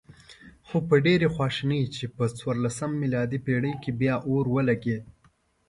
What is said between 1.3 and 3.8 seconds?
خواشینۍ چې په څلورمه میلادي پېړۍ